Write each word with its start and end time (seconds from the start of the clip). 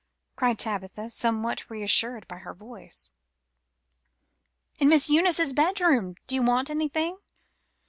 cried 0.35 0.57
Tabitha, 0.57 1.11
somewhat 1.11 1.69
reassured 1.69 2.27
by 2.27 2.39
her 2.39 2.55
voice. 2.55 3.11
"In 4.79 4.89
Miss 4.89 5.09
Eunice's 5.11 5.53
bedroom. 5.53 6.15
Do 6.25 6.33
you 6.33 6.41
want 6.41 6.71
anything?" 6.71 7.19